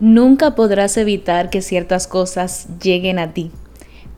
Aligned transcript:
Nunca 0.00 0.54
podrás 0.54 0.96
evitar 0.96 1.50
que 1.50 1.60
ciertas 1.60 2.06
cosas 2.06 2.68
lleguen 2.80 3.18
a 3.18 3.32
ti, 3.32 3.50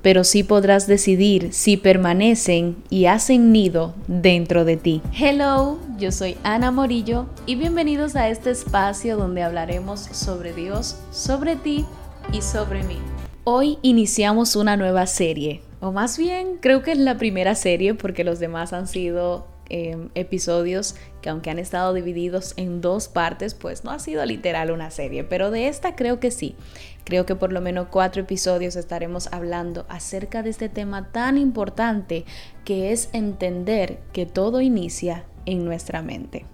pero 0.02 0.24
sí 0.24 0.42
podrás 0.42 0.86
decidir 0.86 1.54
si 1.54 1.78
permanecen 1.78 2.76
y 2.90 3.06
hacen 3.06 3.50
nido 3.50 3.94
dentro 4.06 4.66
de 4.66 4.76
ti. 4.76 5.00
Hello, 5.18 5.78
yo 5.98 6.12
soy 6.12 6.36
Ana 6.42 6.70
Morillo 6.70 7.24
y 7.46 7.54
bienvenidos 7.54 8.14
a 8.14 8.28
este 8.28 8.50
espacio 8.50 9.16
donde 9.16 9.42
hablaremos 9.42 10.00
sobre 10.00 10.52
Dios, 10.52 10.98
sobre 11.12 11.56
ti 11.56 11.86
y 12.30 12.42
sobre 12.42 12.82
mí. 12.82 12.98
Hoy 13.44 13.78
iniciamos 13.80 14.56
una 14.56 14.76
nueva 14.76 15.06
serie, 15.06 15.62
o 15.80 15.92
más 15.92 16.18
bien 16.18 16.58
creo 16.60 16.82
que 16.82 16.92
es 16.92 16.98
la 16.98 17.16
primera 17.16 17.54
serie 17.54 17.94
porque 17.94 18.22
los 18.22 18.38
demás 18.38 18.74
han 18.74 18.86
sido 18.86 19.46
Em, 19.72 20.08
episodios 20.16 20.96
que 21.22 21.30
aunque 21.30 21.48
han 21.48 21.60
estado 21.60 21.94
divididos 21.94 22.54
en 22.56 22.80
dos 22.80 23.06
partes, 23.06 23.54
pues 23.54 23.84
no 23.84 23.92
ha 23.92 24.00
sido 24.00 24.26
literal 24.26 24.72
una 24.72 24.90
serie, 24.90 25.22
pero 25.22 25.52
de 25.52 25.68
esta 25.68 25.94
creo 25.94 26.18
que 26.18 26.32
sí. 26.32 26.56
Creo 27.04 27.24
que 27.24 27.36
por 27.36 27.52
lo 27.52 27.60
menos 27.60 27.86
cuatro 27.88 28.22
episodios 28.22 28.74
estaremos 28.74 29.28
hablando 29.32 29.86
acerca 29.88 30.42
de 30.42 30.50
este 30.50 30.68
tema 30.68 31.12
tan 31.12 31.38
importante 31.38 32.24
que 32.64 32.90
es 32.90 33.10
entender 33.12 34.00
que 34.12 34.26
todo 34.26 34.60
inicia 34.60 35.24
en 35.46 35.64
nuestra 35.64 36.02
mente. 36.02 36.46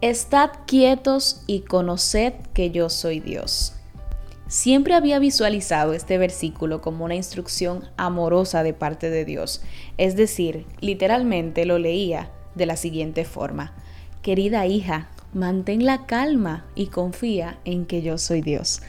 Estad 0.00 0.50
quietos 0.66 1.42
y 1.48 1.62
conoced 1.62 2.34
que 2.54 2.70
yo 2.70 2.88
soy 2.88 3.18
Dios. 3.18 3.75
Siempre 4.48 4.94
había 4.94 5.18
visualizado 5.18 5.92
este 5.92 6.18
versículo 6.18 6.80
como 6.80 7.04
una 7.04 7.16
instrucción 7.16 7.84
amorosa 7.96 8.62
de 8.62 8.74
parte 8.74 9.10
de 9.10 9.24
Dios. 9.24 9.60
Es 9.98 10.14
decir, 10.14 10.66
literalmente 10.80 11.64
lo 11.64 11.80
leía 11.80 12.30
de 12.54 12.66
la 12.66 12.76
siguiente 12.76 13.24
forma. 13.24 13.74
Querida 14.22 14.64
hija, 14.66 15.08
mantén 15.34 15.84
la 15.84 16.06
calma 16.06 16.64
y 16.76 16.86
confía 16.86 17.58
en 17.64 17.86
que 17.86 18.02
yo 18.02 18.18
soy 18.18 18.40
Dios. 18.40 18.82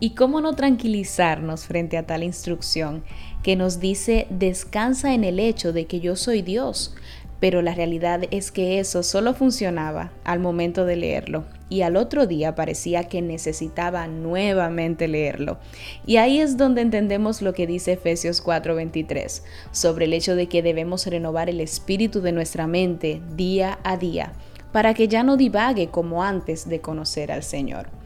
¿Y 0.00 0.10
cómo 0.10 0.42
no 0.42 0.52
tranquilizarnos 0.52 1.64
frente 1.64 1.96
a 1.96 2.06
tal 2.06 2.22
instrucción 2.22 3.02
que 3.42 3.56
nos 3.56 3.80
dice 3.80 4.26
descansa 4.28 5.14
en 5.14 5.24
el 5.24 5.40
hecho 5.40 5.72
de 5.72 5.86
que 5.86 6.00
yo 6.00 6.14
soy 6.14 6.42
Dios? 6.42 6.94
Pero 7.40 7.62
la 7.62 7.74
realidad 7.74 8.24
es 8.30 8.50
que 8.50 8.78
eso 8.78 9.02
solo 9.02 9.32
funcionaba 9.32 10.12
al 10.24 10.40
momento 10.40 10.84
de 10.84 10.96
leerlo 10.96 11.46
y 11.70 11.80
al 11.80 11.96
otro 11.96 12.26
día 12.26 12.54
parecía 12.54 13.04
que 13.04 13.22
necesitaba 13.22 14.06
nuevamente 14.08 15.08
leerlo. 15.08 15.58
Y 16.04 16.18
ahí 16.18 16.40
es 16.40 16.58
donde 16.58 16.82
entendemos 16.82 17.40
lo 17.40 17.54
que 17.54 17.66
dice 17.66 17.92
Efesios 17.92 18.44
4:23 18.44 19.42
sobre 19.72 20.04
el 20.04 20.12
hecho 20.12 20.34
de 20.34 20.48
que 20.48 20.62
debemos 20.62 21.06
renovar 21.06 21.48
el 21.48 21.60
espíritu 21.60 22.20
de 22.20 22.32
nuestra 22.32 22.66
mente 22.66 23.22
día 23.34 23.78
a 23.84 23.96
día 23.96 24.34
para 24.72 24.92
que 24.94 25.08
ya 25.08 25.22
no 25.22 25.36
divague 25.36 25.88
como 25.88 26.22
antes 26.22 26.68
de 26.68 26.80
conocer 26.80 27.32
al 27.32 27.42
Señor. 27.42 27.99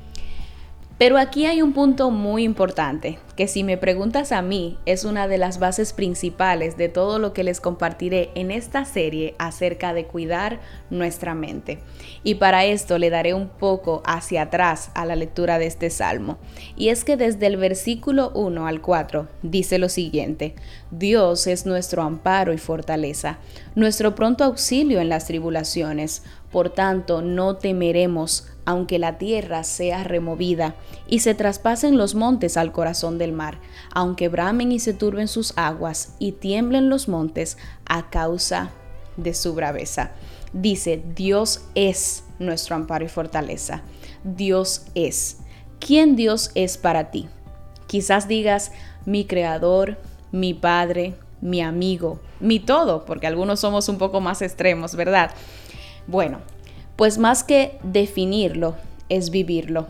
Pero 0.97 1.19
aquí 1.19 1.47
hay 1.47 1.61
un 1.61 1.73
punto 1.73 2.13
muy 2.13 2.45
importante, 2.45 3.19
que 3.35 3.49
si 3.49 3.65
me 3.65 3.77
preguntas 3.77 4.31
a 4.31 4.43
mí, 4.43 4.79
es 4.87 5.05
una 5.05 5.27
de 5.27 5.39
las 5.39 5.59
bases 5.59 5.93
principales 5.93 6.77
de 6.77 6.89
todo 6.89 7.19
lo 7.19 7.33
que 7.33 7.43
les 7.43 7.61
compartiré 7.61 8.31
en 8.37 8.53
esta 8.53 8.85
serie 8.85 9.35
acerca 9.39 9.93
de 9.93 10.07
cuidar 10.07 10.61
nuestra 10.91 11.35
mente. 11.35 11.81
Y 12.23 12.37
para 12.37 12.65
esto 12.65 12.99
le 12.99 13.11
daré 13.11 13.35
un 13.35 13.49
poco 13.49 14.05
hacia 14.07 14.43
atrás 14.43 14.93
a 14.95 15.05
la 15.05 15.17
lectura 15.17 15.59
de 15.59 15.67
este 15.67 15.91
salmo. 15.91 16.39
Y 16.77 16.91
es 16.91 17.03
que 17.03 17.17
desde 17.17 17.49
el 17.49 17.57
versículo 17.57 18.31
1 18.33 18.65
al 18.65 18.81
4 18.81 19.27
dice 19.43 19.79
lo 19.79 19.89
siguiente, 19.89 20.55
Dios 20.93 21.49
es 21.49 21.67
nuestro 21.67 22.03
amparo 22.03 22.53
y 22.53 22.59
fortaleza, 22.59 23.39
nuestro 23.75 24.15
pronto 24.15 24.45
auxilio 24.45 25.01
en 25.01 25.09
las 25.09 25.27
tribulaciones. 25.27 26.23
Por 26.53 26.71
tanto, 26.71 27.21
no 27.21 27.57
temeremos 27.57 28.47
aunque 28.65 28.99
la 28.99 29.19
tierra 29.19 29.65
sea 29.65 30.05
removida 30.05 30.75
y 31.07 31.21
se 31.21 31.35
traspasen 31.35 31.97
los 31.97 32.15
montes 32.15 32.57
al 32.57 32.73
corazón 32.73 33.19
del 33.19 33.33
mar, 33.33 33.59
aunque 33.93 34.29
bramen 34.29 34.73
y 34.73 34.79
se 34.79 34.95
turben 34.95 35.29
sus 35.29 35.53
aguas 35.57 36.15
y 36.19 36.33
tiemblen 36.33 36.89
los 36.89 37.09
montes 37.09 37.59
a 37.87 38.11
causa 38.11 38.71
de 39.17 39.35
su 39.35 39.55
braveza. 39.55 40.13
Dice, 40.53 41.03
Dios 41.15 41.63
es 41.75 42.25
nuestro 42.39 42.77
amparo 42.77 43.05
y 43.05 43.09
fortaleza. 43.09 43.83
Dios 44.23 44.87
es. 44.95 45.39
¿Quién 45.81 46.17
Dios 46.17 46.51
es 46.55 46.79
para 46.79 47.11
ti? 47.11 47.29
Quizás 47.87 48.29
digas, 48.29 48.73
mi 49.05 49.27
creador, 49.27 49.99
mi 50.33 50.55
padre, 50.55 51.15
mi 51.41 51.61
amigo, 51.61 52.21
mi 52.41 52.59
todo, 52.59 53.05
porque 53.05 53.27
algunos 53.27 53.61
somos 53.61 53.89
un 53.89 53.99
poco 53.99 54.21
más 54.21 54.41
extremos, 54.43 54.97
¿verdad? 54.97 55.31
Bueno, 56.07 56.41
pues 56.97 57.19
más 57.19 57.45
que 57.45 57.79
definirlo, 57.83 58.77
es 59.09 59.31
vivirlo. 59.31 59.87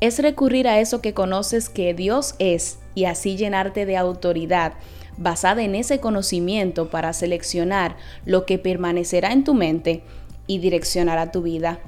Es 0.00 0.18
recurrir 0.18 0.66
a 0.66 0.80
eso 0.80 1.00
que 1.00 1.14
conoces 1.14 1.68
que 1.68 1.94
Dios 1.94 2.34
es 2.38 2.78
y 2.94 3.04
así 3.04 3.36
llenarte 3.36 3.86
de 3.86 3.96
autoridad 3.96 4.72
basada 5.16 5.62
en 5.62 5.74
ese 5.74 6.00
conocimiento 6.00 6.88
para 6.88 7.12
seleccionar 7.12 7.96
lo 8.24 8.46
que 8.46 8.58
permanecerá 8.58 9.32
en 9.32 9.44
tu 9.44 9.54
mente 9.54 10.02
y 10.46 10.58
direccionará 10.58 11.30
tu 11.30 11.42
vida. 11.42 11.78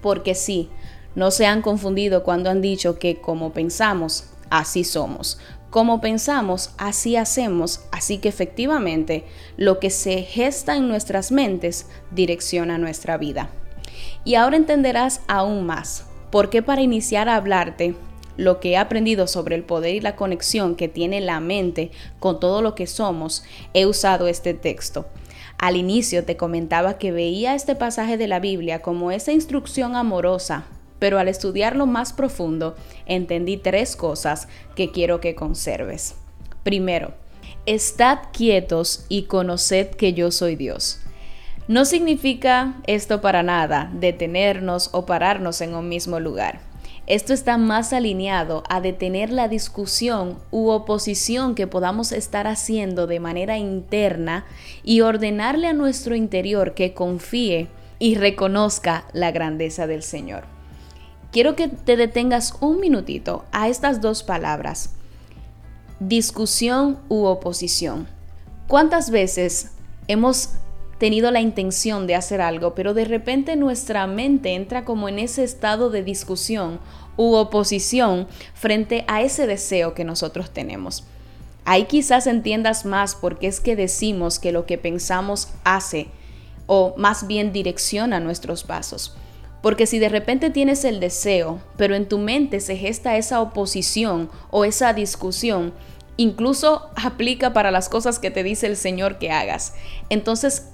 Porque 0.00 0.34
sí, 0.34 0.70
no 1.14 1.30
se 1.30 1.46
han 1.46 1.62
confundido 1.62 2.24
cuando 2.24 2.50
han 2.50 2.62
dicho 2.62 2.98
que 2.98 3.20
como 3.20 3.52
pensamos, 3.52 4.30
así 4.50 4.82
somos. 4.82 5.38
Como 5.70 6.00
pensamos, 6.00 6.70
así 6.78 7.16
hacemos, 7.16 7.80
así 7.92 8.18
que 8.18 8.28
efectivamente 8.28 9.24
lo 9.56 9.78
que 9.78 9.90
se 9.90 10.22
gesta 10.22 10.76
en 10.76 10.88
nuestras 10.88 11.32
mentes 11.32 11.86
direcciona 12.12 12.78
nuestra 12.78 13.18
vida. 13.18 13.50
Y 14.24 14.36
ahora 14.36 14.56
entenderás 14.56 15.20
aún 15.28 15.66
más 15.66 16.06
por 16.30 16.50
qué 16.50 16.62
para 16.62 16.82
iniciar 16.82 17.28
a 17.28 17.36
hablarte 17.36 17.94
lo 18.36 18.58
que 18.58 18.70
he 18.70 18.76
aprendido 18.76 19.26
sobre 19.26 19.54
el 19.54 19.62
poder 19.62 19.94
y 19.94 20.00
la 20.00 20.16
conexión 20.16 20.74
que 20.74 20.88
tiene 20.88 21.20
la 21.20 21.40
mente 21.40 21.90
con 22.18 22.40
todo 22.40 22.62
lo 22.62 22.74
que 22.74 22.86
somos, 22.86 23.44
he 23.74 23.86
usado 23.86 24.26
este 24.26 24.54
texto. 24.54 25.06
Al 25.58 25.76
inicio 25.76 26.24
te 26.24 26.36
comentaba 26.36 26.98
que 26.98 27.12
veía 27.12 27.54
este 27.54 27.76
pasaje 27.76 28.16
de 28.16 28.26
la 28.26 28.40
Biblia 28.40 28.82
como 28.82 29.12
esa 29.12 29.32
instrucción 29.32 29.94
amorosa, 29.94 30.64
pero 30.98 31.18
al 31.18 31.28
estudiarlo 31.28 31.86
más 31.86 32.12
profundo 32.12 32.74
entendí 33.06 33.56
tres 33.56 33.94
cosas 33.94 34.48
que 34.74 34.90
quiero 34.90 35.20
que 35.20 35.34
conserves. 35.34 36.16
Primero, 36.64 37.14
estad 37.66 38.18
quietos 38.32 39.06
y 39.08 39.24
conoced 39.24 39.90
que 39.90 40.12
yo 40.12 40.30
soy 40.30 40.56
Dios. 40.56 41.03
No 41.66 41.86
significa 41.86 42.74
esto 42.86 43.22
para 43.22 43.42
nada 43.42 43.90
detenernos 43.94 44.90
o 44.92 45.06
pararnos 45.06 45.62
en 45.62 45.74
un 45.74 45.88
mismo 45.88 46.20
lugar. 46.20 46.60
Esto 47.06 47.32
está 47.32 47.56
más 47.56 47.92
alineado 47.94 48.64
a 48.68 48.82
detener 48.82 49.30
la 49.30 49.48
discusión 49.48 50.38
u 50.50 50.68
oposición 50.68 51.54
que 51.54 51.66
podamos 51.66 52.12
estar 52.12 52.46
haciendo 52.46 53.06
de 53.06 53.20
manera 53.20 53.56
interna 53.56 54.44
y 54.82 55.00
ordenarle 55.00 55.68
a 55.68 55.72
nuestro 55.72 56.14
interior 56.14 56.74
que 56.74 56.92
confíe 56.92 57.68
y 57.98 58.14
reconozca 58.16 59.06
la 59.12 59.30
grandeza 59.32 59.86
del 59.86 60.02
Señor. 60.02 60.44
Quiero 61.30 61.56
que 61.56 61.68
te 61.68 61.96
detengas 61.96 62.54
un 62.60 62.78
minutito 62.78 63.44
a 63.52 63.68
estas 63.68 64.00
dos 64.00 64.22
palabras, 64.22 64.94
discusión 65.98 66.98
u 67.08 67.24
oposición. 67.24 68.06
¿Cuántas 68.66 69.10
veces 69.10 69.72
hemos 70.08 70.50
tenido 70.98 71.30
la 71.30 71.40
intención 71.40 72.06
de 72.06 72.14
hacer 72.14 72.40
algo, 72.40 72.74
pero 72.74 72.94
de 72.94 73.04
repente 73.04 73.56
nuestra 73.56 74.06
mente 74.06 74.54
entra 74.54 74.84
como 74.84 75.08
en 75.08 75.18
ese 75.18 75.44
estado 75.44 75.90
de 75.90 76.02
discusión 76.02 76.80
u 77.16 77.34
oposición 77.34 78.26
frente 78.54 79.04
a 79.08 79.22
ese 79.22 79.46
deseo 79.46 79.94
que 79.94 80.04
nosotros 80.04 80.50
tenemos. 80.50 81.04
Ahí 81.64 81.84
quizás 81.84 82.26
entiendas 82.26 82.84
más 82.84 83.14
porque 83.14 83.46
es 83.46 83.60
que 83.60 83.76
decimos 83.76 84.38
que 84.38 84.52
lo 84.52 84.66
que 84.66 84.78
pensamos 84.78 85.48
hace 85.64 86.08
o 86.66 86.94
más 86.96 87.26
bien 87.26 87.52
direcciona 87.52 88.20
nuestros 88.20 88.64
pasos. 88.64 89.16
Porque 89.62 89.86
si 89.86 89.98
de 89.98 90.10
repente 90.10 90.50
tienes 90.50 90.84
el 90.84 91.00
deseo, 91.00 91.58
pero 91.78 91.94
en 91.94 92.06
tu 92.06 92.18
mente 92.18 92.60
se 92.60 92.76
gesta 92.76 93.16
esa 93.16 93.40
oposición 93.40 94.30
o 94.50 94.66
esa 94.66 94.92
discusión, 94.92 95.72
incluso 96.18 96.90
aplica 96.96 97.54
para 97.54 97.70
las 97.70 97.88
cosas 97.88 98.18
que 98.18 98.30
te 98.30 98.42
dice 98.42 98.66
el 98.66 98.76
Señor 98.76 99.18
que 99.18 99.30
hagas. 99.30 99.72
Entonces 100.10 100.68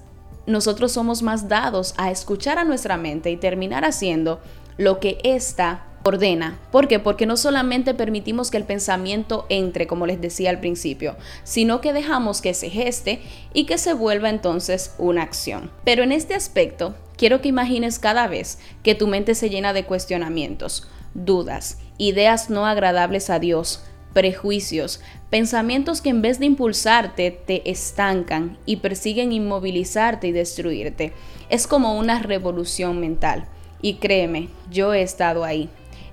nosotros 0.47 0.93
somos 0.93 1.23
más 1.23 1.49
dados 1.49 1.95
a 1.97 2.11
escuchar 2.11 2.59
a 2.59 2.65
nuestra 2.65 2.97
mente 2.97 3.31
y 3.31 3.37
terminar 3.37 3.85
haciendo 3.85 4.41
lo 4.77 5.01
que 5.01 5.19
ésta 5.25 5.85
ordena. 6.03 6.59
¿Por 6.73 6.89
qué? 6.89 6.99
Porque 6.99 7.27
no 7.27 7.37
solamente 7.37 7.95
permitimos 7.95 8.51
que 8.51 8.57
el 8.57 8.65
pensamiento 8.65 9.47
entre, 9.49 9.87
como 9.87 10.07
les 10.07 10.21
decía 10.21 10.51
al 10.51 10.61
principio, 10.61 11.17
sino 11.45 11.81
que 11.81 11.93
dejamos 11.93 12.41
que 12.41 12.55
se 12.55 12.71
geste 12.71 13.21
y 13.53 13.65
que 13.65 13.79
se 13.79 13.93
vuelva 13.93 14.31
entonces 14.31 14.95
una 14.99 15.23
acción. 15.23 15.71
Pero 15.85 16.03
en 16.03 16.13
este 16.13 16.35
aspecto, 16.35 16.95
quiero 17.17 17.41
que 17.41 17.49
imagines 17.49 17.99
cada 17.99 18.29
vez 18.29 18.59
que 18.83 18.95
tu 18.95 19.07
mente 19.07 19.35
se 19.35 19.51
llena 19.51 19.73
de 19.73 19.85
cuestionamientos, 19.85 20.89
dudas, 21.15 21.79
ideas 21.99 22.49
no 22.49 22.67
agradables 22.67 23.29
a 23.29 23.39
Dios, 23.39 23.85
prejuicios, 24.13 25.01
pensamientos 25.31 26.01
que 26.01 26.11
en 26.11 26.23
vez 26.23 26.39
de 26.39 26.47
impulsarte 26.47 27.31
te 27.31 27.71
estancan 27.71 28.59
y 28.67 28.77
persiguen 28.77 29.33
inmovilizarte 29.33 30.29
y 30.29 30.33
destruirte. 30.33 31.13
Es 31.49 31.67
como 31.67 31.99
una 31.99 32.21
revolución 32.21 33.01
mental. 33.01 33.47
Y 33.83 33.95
créeme, 33.95 34.49
yo 34.71 34.93
he 34.93 35.03
estado 35.03 35.45
ahí. 35.45 35.69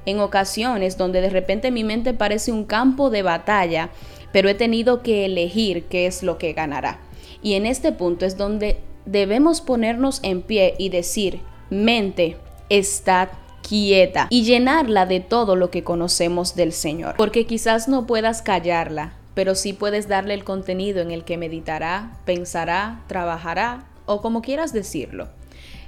en 0.05 0.21
ocasiones 0.21 0.97
donde 0.97 1.19
de 1.19 1.29
repente 1.29 1.69
mi 1.69 1.83
mente 1.83 2.13
parece 2.13 2.53
un 2.53 2.63
campo 2.63 3.09
de 3.09 3.23
batalla, 3.23 3.89
pero 4.31 4.47
he 4.47 4.53
tenido 4.53 5.03
que 5.03 5.25
elegir 5.25 5.83
qué 5.83 6.07
es 6.07 6.23
lo 6.23 6.37
que 6.37 6.53
ganará. 6.53 7.01
Y 7.43 7.53
en 7.55 7.65
este 7.65 7.91
punto 7.91 8.25
es 8.25 8.37
donde 8.37 8.79
debemos 9.05 9.59
ponernos 9.59 10.21
en 10.23 10.41
pie 10.41 10.75
y 10.77 10.89
decir, 10.89 11.41
mente, 11.69 12.37
está 12.69 13.31
quieta 13.67 14.27
y 14.29 14.43
llenarla 14.43 15.05
de 15.05 15.19
todo 15.19 15.55
lo 15.55 15.69
que 15.69 15.83
conocemos 15.83 16.55
del 16.55 16.73
Señor. 16.73 17.15
Porque 17.17 17.45
quizás 17.45 17.87
no 17.87 18.07
puedas 18.07 18.41
callarla, 18.41 19.13
pero 19.33 19.55
sí 19.55 19.73
puedes 19.73 20.07
darle 20.07 20.33
el 20.33 20.43
contenido 20.43 21.01
en 21.01 21.11
el 21.11 21.23
que 21.23 21.37
meditará, 21.37 22.17
pensará, 22.25 23.03
trabajará 23.07 23.85
o 24.05 24.21
como 24.21 24.41
quieras 24.41 24.73
decirlo. 24.73 25.27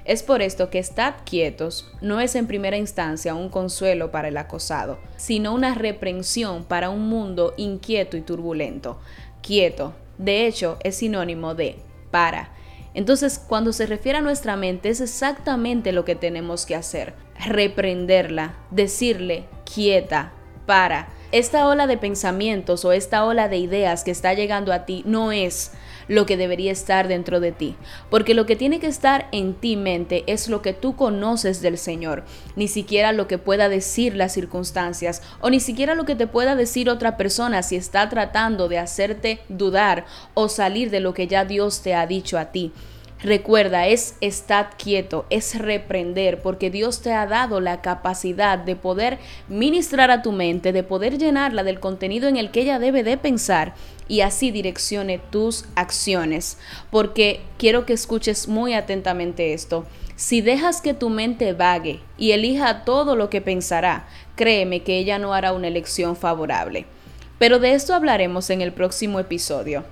Es 0.04 0.22
por 0.22 0.42
esto 0.42 0.70
que 0.70 0.78
estad 0.78 1.14
quietos 1.24 1.86
no 2.00 2.20
es 2.20 2.34
en 2.34 2.46
primera 2.46 2.76
instancia 2.76 3.34
un 3.34 3.48
consuelo 3.48 4.10
para 4.10 4.28
el 4.28 4.36
acosado, 4.36 4.98
sino 5.16 5.54
una 5.54 5.74
reprensión 5.74 6.64
para 6.64 6.90
un 6.90 7.08
mundo 7.08 7.54
inquieto 7.56 8.16
y 8.16 8.22
turbulento. 8.22 8.98
Quieto, 9.42 9.92
de 10.18 10.46
hecho, 10.46 10.78
es 10.82 10.96
sinónimo 10.96 11.54
de 11.54 11.76
para. 12.10 12.50
Entonces, 12.94 13.38
cuando 13.38 13.72
se 13.72 13.86
refiere 13.86 14.18
a 14.18 14.22
nuestra 14.22 14.56
mente, 14.56 14.88
es 14.88 15.00
exactamente 15.00 15.92
lo 15.92 16.04
que 16.04 16.16
tenemos 16.16 16.66
que 16.66 16.74
hacer. 16.74 17.14
Reprenderla, 17.38 18.54
decirle, 18.70 19.46
quieta, 19.64 20.32
para. 20.66 21.08
Esta 21.32 21.68
ola 21.68 21.86
de 21.86 21.96
pensamientos 21.96 22.84
o 22.84 22.92
esta 22.92 23.24
ola 23.24 23.48
de 23.48 23.58
ideas 23.58 24.02
que 24.02 24.10
está 24.10 24.34
llegando 24.34 24.72
a 24.72 24.84
ti 24.84 25.02
no 25.06 25.30
es 25.30 25.72
lo 26.10 26.26
que 26.26 26.36
debería 26.36 26.72
estar 26.72 27.06
dentro 27.06 27.38
de 27.38 27.52
ti. 27.52 27.76
Porque 28.10 28.34
lo 28.34 28.44
que 28.44 28.56
tiene 28.56 28.80
que 28.80 28.88
estar 28.88 29.28
en 29.30 29.54
ti 29.54 29.76
mente 29.76 30.24
es 30.26 30.48
lo 30.48 30.60
que 30.60 30.72
tú 30.72 30.96
conoces 30.96 31.62
del 31.62 31.78
Señor, 31.78 32.24
ni 32.56 32.66
siquiera 32.66 33.12
lo 33.12 33.28
que 33.28 33.38
pueda 33.38 33.68
decir 33.68 34.16
las 34.16 34.32
circunstancias 34.32 35.22
o 35.40 35.50
ni 35.50 35.60
siquiera 35.60 35.94
lo 35.94 36.04
que 36.04 36.16
te 36.16 36.26
pueda 36.26 36.56
decir 36.56 36.90
otra 36.90 37.16
persona 37.16 37.62
si 37.62 37.76
está 37.76 38.08
tratando 38.08 38.68
de 38.68 38.78
hacerte 38.78 39.40
dudar 39.48 40.04
o 40.34 40.48
salir 40.48 40.90
de 40.90 40.98
lo 40.98 41.14
que 41.14 41.28
ya 41.28 41.44
Dios 41.44 41.80
te 41.80 41.94
ha 41.94 42.08
dicho 42.08 42.38
a 42.38 42.46
ti. 42.46 42.72
Recuerda, 43.22 43.86
es 43.86 44.14
estar 44.22 44.78
quieto, 44.78 45.26
es 45.28 45.58
reprender, 45.58 46.40
porque 46.40 46.70
Dios 46.70 47.02
te 47.02 47.12
ha 47.12 47.26
dado 47.26 47.60
la 47.60 47.82
capacidad 47.82 48.58
de 48.58 48.76
poder 48.76 49.18
ministrar 49.46 50.10
a 50.10 50.22
tu 50.22 50.32
mente, 50.32 50.72
de 50.72 50.82
poder 50.82 51.18
llenarla 51.18 51.62
del 51.62 51.80
contenido 51.80 52.28
en 52.28 52.38
el 52.38 52.50
que 52.50 52.62
ella 52.62 52.78
debe 52.78 53.02
de 53.02 53.18
pensar 53.18 53.74
y 54.08 54.22
así 54.22 54.50
direccione 54.50 55.18
tus 55.18 55.66
acciones. 55.74 56.56
Porque 56.90 57.40
quiero 57.58 57.84
que 57.84 57.92
escuches 57.92 58.48
muy 58.48 58.72
atentamente 58.72 59.52
esto. 59.52 59.84
Si 60.16 60.40
dejas 60.40 60.80
que 60.80 60.94
tu 60.94 61.10
mente 61.10 61.52
vague 61.52 62.00
y 62.16 62.32
elija 62.32 62.84
todo 62.84 63.16
lo 63.16 63.28
que 63.28 63.42
pensará, 63.42 64.08
créeme 64.34 64.82
que 64.82 64.96
ella 64.96 65.18
no 65.18 65.34
hará 65.34 65.52
una 65.52 65.68
elección 65.68 66.16
favorable. 66.16 66.86
Pero 67.38 67.58
de 67.58 67.74
esto 67.74 67.94
hablaremos 67.94 68.48
en 68.48 68.62
el 68.62 68.72
próximo 68.72 69.20
episodio. 69.20 69.84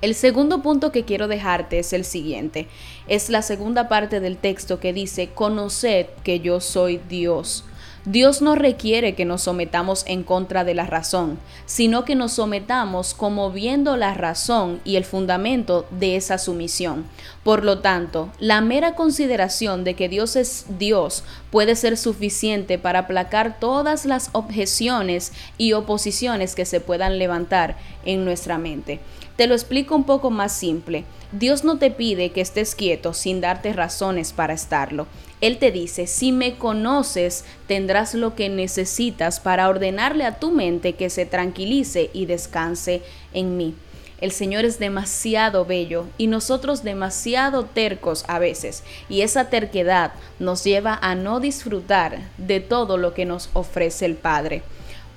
El 0.00 0.14
segundo 0.14 0.62
punto 0.62 0.92
que 0.92 1.04
quiero 1.04 1.26
dejarte 1.26 1.80
es 1.80 1.92
el 1.92 2.04
siguiente. 2.04 2.68
Es 3.08 3.30
la 3.30 3.42
segunda 3.42 3.88
parte 3.88 4.20
del 4.20 4.36
texto 4.36 4.78
que 4.78 4.92
dice, 4.92 5.30
conoced 5.34 6.06
que 6.22 6.38
yo 6.38 6.60
soy 6.60 7.00
Dios. 7.08 7.64
Dios 8.04 8.40
no 8.40 8.54
requiere 8.54 9.14
que 9.14 9.24
nos 9.24 9.42
sometamos 9.42 10.04
en 10.06 10.22
contra 10.22 10.64
de 10.64 10.72
la 10.72 10.86
razón, 10.86 11.38
sino 11.66 12.04
que 12.04 12.14
nos 12.14 12.32
sometamos 12.32 13.12
como 13.12 13.50
viendo 13.50 13.96
la 13.96 14.14
razón 14.14 14.80
y 14.84 14.96
el 14.96 15.04
fundamento 15.04 15.84
de 15.90 16.16
esa 16.16 16.38
sumisión. 16.38 17.04
Por 17.42 17.64
lo 17.64 17.80
tanto, 17.80 18.30
la 18.38 18.60
mera 18.60 18.94
consideración 18.94 19.82
de 19.82 19.94
que 19.94 20.08
Dios 20.08 20.36
es 20.36 20.64
Dios 20.78 21.24
puede 21.50 21.74
ser 21.74 21.96
suficiente 21.96 22.78
para 22.78 23.00
aplacar 23.00 23.58
todas 23.58 24.06
las 24.06 24.30
objeciones 24.32 25.32
y 25.58 25.72
oposiciones 25.72 26.54
que 26.54 26.64
se 26.64 26.80
puedan 26.80 27.18
levantar 27.18 27.76
en 28.04 28.24
nuestra 28.24 28.58
mente. 28.58 29.00
Te 29.38 29.46
lo 29.46 29.54
explico 29.54 29.94
un 29.94 30.02
poco 30.02 30.30
más 30.30 30.50
simple. 30.50 31.04
Dios 31.30 31.62
no 31.62 31.78
te 31.78 31.92
pide 31.92 32.32
que 32.32 32.40
estés 32.40 32.74
quieto 32.74 33.14
sin 33.14 33.40
darte 33.40 33.72
razones 33.72 34.32
para 34.32 34.52
estarlo. 34.52 35.06
Él 35.40 35.58
te 35.58 35.70
dice, 35.70 36.08
si 36.08 36.32
me 36.32 36.56
conoces, 36.56 37.44
tendrás 37.68 38.14
lo 38.14 38.34
que 38.34 38.48
necesitas 38.48 39.38
para 39.38 39.68
ordenarle 39.68 40.24
a 40.24 40.40
tu 40.40 40.50
mente 40.50 40.94
que 40.94 41.08
se 41.08 41.24
tranquilice 41.24 42.10
y 42.12 42.26
descanse 42.26 43.02
en 43.32 43.56
mí. 43.56 43.76
El 44.20 44.32
Señor 44.32 44.64
es 44.64 44.80
demasiado 44.80 45.64
bello 45.64 46.06
y 46.18 46.26
nosotros 46.26 46.82
demasiado 46.82 47.64
tercos 47.64 48.24
a 48.26 48.40
veces, 48.40 48.82
y 49.08 49.20
esa 49.20 49.50
terquedad 49.50 50.14
nos 50.40 50.64
lleva 50.64 50.98
a 51.00 51.14
no 51.14 51.38
disfrutar 51.38 52.18
de 52.38 52.58
todo 52.58 52.96
lo 52.96 53.14
que 53.14 53.24
nos 53.24 53.50
ofrece 53.52 54.04
el 54.04 54.16
Padre. 54.16 54.64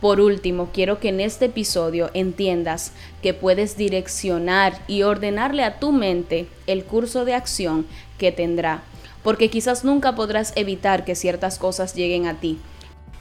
Por 0.02 0.20
último, 0.20 0.72
quiero 0.74 1.00
que 1.00 1.10
en 1.10 1.22
este 1.22 1.46
episodio 1.46 2.10
entiendas 2.16 2.92
que 3.22 3.36
puedes 3.36 3.78
direccionar 3.78 4.82
y 4.88 5.04
ordenarle 5.04 5.64
a 5.64 5.78
tu 5.80 5.92
mente 5.92 6.48
el 6.66 6.84
curso 6.84 7.24
de 7.24 7.36
acción 7.36 7.86
que 8.18 8.32
tendrá, 8.32 8.84
porque 9.24 9.52
quizás 9.52 9.84
nunca 9.84 10.16
podrás 10.16 10.54
evitar 10.56 11.06
que 11.06 11.14
ciertas 11.14 11.60
cosas 11.60 11.94
lleguen 11.94 12.26
a 12.26 12.40
ti, 12.40 12.58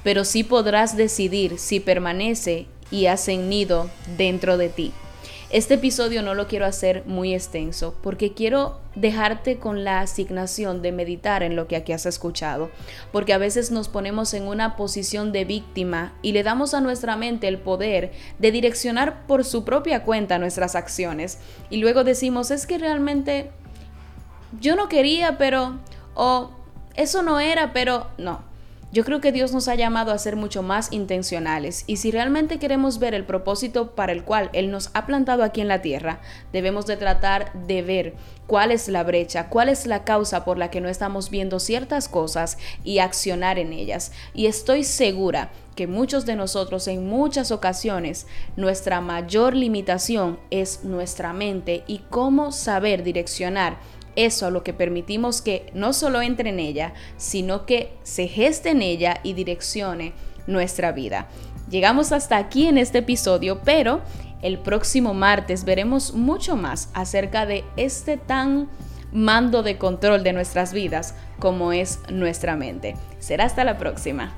pero 0.02 0.24
sí 0.24 0.42
podrás 0.42 0.96
decidir 0.96 1.58
si 1.58 1.80
permanece 1.80 2.66
y 2.90 3.06
hacen 3.06 3.50
nido 3.50 3.90
dentro 4.16 4.56
de 4.56 4.70
ti. 4.70 4.92
Este 5.50 5.74
episodio 5.74 6.22
no 6.22 6.34
lo 6.34 6.46
quiero 6.46 6.64
hacer 6.64 7.02
muy 7.06 7.34
extenso 7.34 7.96
porque 8.04 8.34
quiero 8.34 8.80
dejarte 8.94 9.58
con 9.58 9.82
la 9.82 10.00
asignación 10.00 10.80
de 10.80 10.92
meditar 10.92 11.42
en 11.42 11.56
lo 11.56 11.66
que 11.66 11.74
aquí 11.74 11.92
has 11.92 12.06
escuchado, 12.06 12.70
porque 13.10 13.32
a 13.32 13.38
veces 13.38 13.72
nos 13.72 13.88
ponemos 13.88 14.32
en 14.32 14.46
una 14.46 14.76
posición 14.76 15.32
de 15.32 15.44
víctima 15.44 16.12
y 16.22 16.30
le 16.30 16.44
damos 16.44 16.72
a 16.72 16.80
nuestra 16.80 17.16
mente 17.16 17.48
el 17.48 17.58
poder 17.58 18.12
de 18.38 18.52
direccionar 18.52 19.26
por 19.26 19.44
su 19.44 19.64
propia 19.64 20.04
cuenta 20.04 20.38
nuestras 20.38 20.76
acciones 20.76 21.38
y 21.68 21.78
luego 21.78 22.04
decimos 22.04 22.52
es 22.52 22.64
que 22.64 22.78
realmente 22.78 23.50
yo 24.60 24.76
no 24.76 24.88
quería, 24.88 25.36
pero 25.36 25.80
o 26.14 26.52
eso 26.94 27.24
no 27.24 27.40
era, 27.40 27.72
pero 27.72 28.06
no. 28.18 28.49
Yo 28.92 29.04
creo 29.04 29.20
que 29.20 29.30
Dios 29.30 29.52
nos 29.52 29.68
ha 29.68 29.76
llamado 29.76 30.10
a 30.10 30.18
ser 30.18 30.34
mucho 30.34 30.64
más 30.64 30.92
intencionales 30.92 31.84
y 31.86 31.98
si 31.98 32.10
realmente 32.10 32.58
queremos 32.58 32.98
ver 32.98 33.14
el 33.14 33.24
propósito 33.24 33.92
para 33.94 34.10
el 34.10 34.24
cual 34.24 34.50
Él 34.52 34.72
nos 34.72 34.90
ha 34.94 35.06
plantado 35.06 35.44
aquí 35.44 35.60
en 35.60 35.68
la 35.68 35.80
tierra, 35.80 36.20
debemos 36.52 36.86
de 36.86 36.96
tratar 36.96 37.52
de 37.52 37.82
ver 37.82 38.14
cuál 38.48 38.72
es 38.72 38.88
la 38.88 39.04
brecha, 39.04 39.48
cuál 39.48 39.68
es 39.68 39.86
la 39.86 40.02
causa 40.02 40.44
por 40.44 40.58
la 40.58 40.72
que 40.72 40.80
no 40.80 40.88
estamos 40.88 41.30
viendo 41.30 41.60
ciertas 41.60 42.08
cosas 42.08 42.58
y 42.82 42.98
accionar 42.98 43.60
en 43.60 43.72
ellas. 43.72 44.10
Y 44.34 44.46
estoy 44.46 44.82
segura 44.82 45.52
que 45.76 45.86
muchos 45.86 46.26
de 46.26 46.34
nosotros 46.34 46.88
en 46.88 47.06
muchas 47.06 47.52
ocasiones 47.52 48.26
nuestra 48.56 49.00
mayor 49.00 49.54
limitación 49.54 50.40
es 50.50 50.82
nuestra 50.82 51.32
mente 51.32 51.84
y 51.86 52.00
cómo 52.10 52.50
saber 52.50 53.04
direccionar 53.04 53.78
eso 54.16 54.46
a 54.46 54.50
lo 54.50 54.62
que 54.62 54.72
permitimos 54.72 55.42
que 55.42 55.70
no 55.74 55.92
solo 55.92 56.22
entre 56.22 56.50
en 56.50 56.60
ella, 56.60 56.94
sino 57.16 57.66
que 57.66 57.92
se 58.02 58.28
geste 58.28 58.70
en 58.70 58.82
ella 58.82 59.20
y 59.22 59.34
direccione 59.34 60.12
nuestra 60.46 60.92
vida. 60.92 61.28
Llegamos 61.70 62.12
hasta 62.12 62.36
aquí 62.36 62.66
en 62.66 62.78
este 62.78 62.98
episodio, 62.98 63.60
pero 63.64 64.00
el 64.42 64.58
próximo 64.58 65.14
martes 65.14 65.64
veremos 65.64 66.14
mucho 66.14 66.56
más 66.56 66.90
acerca 66.94 67.46
de 67.46 67.64
este 67.76 68.16
tan 68.16 68.68
mando 69.12 69.62
de 69.62 69.76
control 69.76 70.22
de 70.22 70.32
nuestras 70.32 70.72
vidas 70.72 71.14
como 71.38 71.72
es 71.72 72.00
nuestra 72.10 72.56
mente. 72.56 72.96
Será 73.18 73.44
hasta 73.44 73.64
la 73.64 73.78
próxima. 73.78 74.32